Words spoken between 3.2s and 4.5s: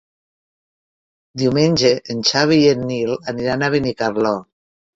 aniran a Benicarló.